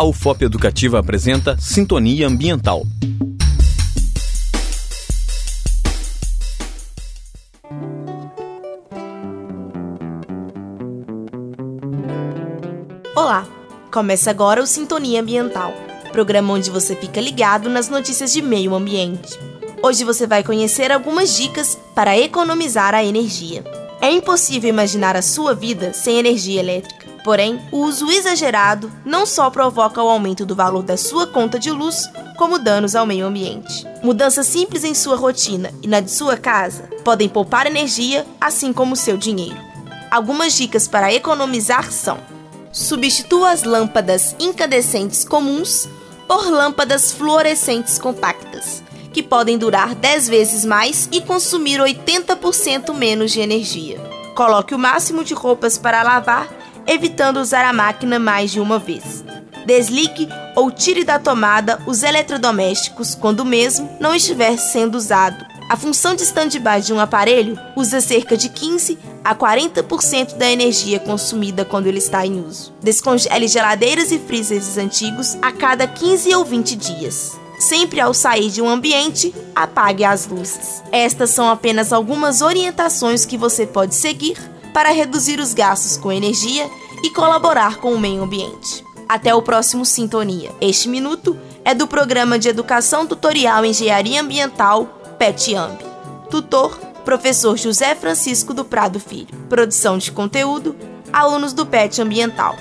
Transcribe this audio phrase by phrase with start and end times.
[0.00, 2.86] A UFOP Educativa apresenta Sintonia Ambiental.
[13.16, 13.44] Olá!
[13.90, 15.74] Começa agora o Sintonia Ambiental,
[16.12, 19.36] programa onde você fica ligado nas notícias de meio ambiente.
[19.82, 23.64] Hoje você vai conhecer algumas dicas para economizar a energia.
[24.00, 27.17] É impossível imaginar a sua vida sem energia elétrica.
[27.28, 31.70] Porém, o uso exagerado não só provoca o aumento do valor da sua conta de
[31.70, 32.08] luz,
[32.38, 33.86] como danos ao meio ambiente.
[34.02, 38.96] Mudanças simples em sua rotina e na de sua casa podem poupar energia, assim como
[38.96, 39.58] seu dinheiro.
[40.10, 42.16] Algumas dicas para economizar são:
[42.72, 45.86] substitua as lâmpadas incandescentes comuns
[46.26, 48.82] por lâmpadas fluorescentes compactas,
[49.12, 54.00] que podem durar 10 vezes mais e consumir 80% menos de energia.
[54.34, 56.56] Coloque o máximo de roupas para lavar
[56.88, 59.22] evitando usar a máquina mais de uma vez.
[59.66, 65.46] Desligue ou tire da tomada os eletrodomésticos quando mesmo não estiver sendo usado.
[65.68, 70.98] A função de stand-by de um aparelho usa cerca de 15 a 40% da energia
[70.98, 72.72] consumida quando ele está em uso.
[72.82, 77.38] Descongele geladeiras e freezers antigos a cada 15 ou 20 dias.
[77.58, 80.82] Sempre ao sair de um ambiente, apague as luzes.
[80.90, 84.38] Estas são apenas algumas orientações que você pode seguir
[84.78, 86.70] para reduzir os gastos com energia
[87.02, 88.84] e colaborar com o meio ambiente.
[89.08, 90.52] Até o próximo Sintonia.
[90.60, 94.86] Este minuto é do programa de Educação Tutorial Engenharia Ambiental
[95.18, 95.80] PETIAMB.
[96.30, 99.36] Tutor, professor José Francisco do Prado Filho.
[99.48, 100.76] Produção de conteúdo,
[101.12, 102.54] alunos do PET Ambiental.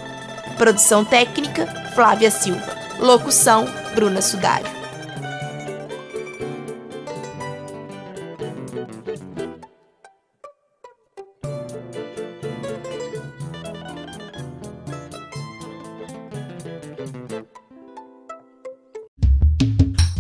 [0.58, 2.76] Produção técnica, Flávia Silva.
[3.00, 4.77] Locução, Bruna Sudário.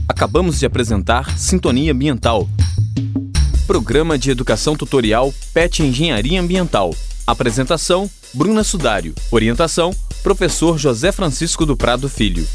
[0.07, 2.47] Acabamos de apresentar Sintonia Ambiental,
[3.67, 6.95] programa de educação tutorial PET Engenharia Ambiental.
[7.27, 9.13] Apresentação: Bruna Sudário.
[9.29, 12.47] Orientação: Professor José Francisco do Prado Filho.